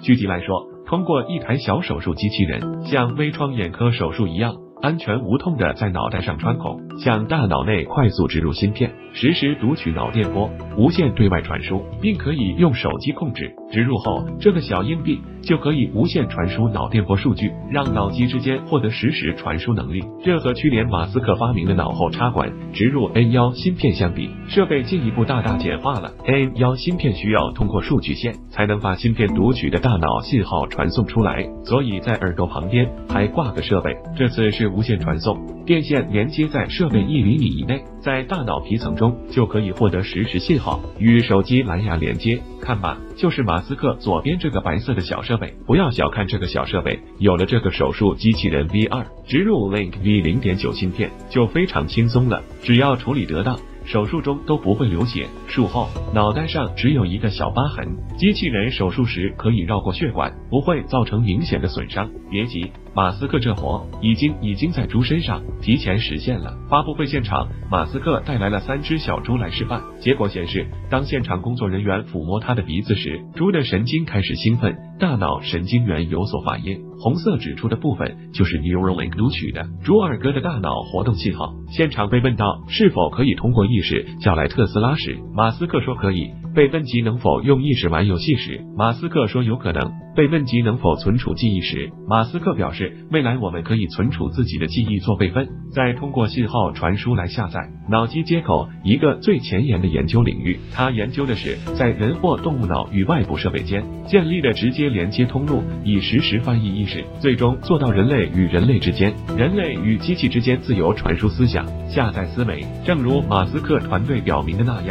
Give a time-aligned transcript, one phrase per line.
[0.00, 13.54] 具体来说通过一台小手术机器人像微创眼科手术一样安全无痛的在脑袋上穿孔，向大脑内快速植入芯片，实时读取脑电波，无线对外传输，并可以用手机控制。
[13.70, 20.02] 植入后，这个小硬币就可以无线传输脑电波数据，让脑机之间获得实时传输能力。
[20.24, 26.10] 这和去年马斯克发明的脑后插管植入 N 幺芯片相比，设备进一步大大简化了。
[26.26, 33.96] N 幺芯片需要通过数据线才能把芯片读取的大脑信号传送出来，所以在耳朵旁边还挂个设备。
[34.16, 34.71] 这次是。
[34.72, 42.40] 无线传送，电线连接在设备一厘米以内，在大脑皮层中就可以获得实时信号，与手机蓝牙连接。
[42.60, 53.58] 看吧，就是马斯克左边这个白色的小设备，不要小看这个小设备，有了这个手术机器人 V 二，植入 Link V 零点九芯片就非常轻松了，只要处理得当。
[53.84, 57.84] 手术中都不会流血，术后脑袋上只有一个小疤痕，
[58.16, 62.08] 机器人手术时可以绕过血管，不会造成明显的损伤。
[62.30, 66.54] 别急，马斯克这活已经已经在猪身上提前实现了。
[66.68, 81.54] 发布会现场，马斯克带来了三只小猪来示范，结果显示，当现场工作人员抚摸他的鼻子时，猪的神经开始兴奋，大脑神经元有所反应，红色指出的部分就是 Neuralink 读取的猪二哥的大脑活动信号。
[81.70, 83.62] 现场被问到是否可以通过。
[83.72, 86.32] 意识叫来特斯拉时，马斯克说可以。
[86.54, 89.92] 被问及能否用意识玩游戏时，马斯克说有可能。
[90.14, 97.70] 被问及能否存储记忆时，马斯克表示未来我们可以存储自己的记忆做备份，再通过信号传输来下载。
[97.88, 112.62] 脑机接口一个最前沿的研究领域，他研究的是在人或动物脑与外部设备间建立的直接连接通路，以实时翻译意识，最终做到人类与人类之间、人类与机器之间自由传输思想、下载思维。
[112.84, 114.90] 正如马斯克团队表明的那样。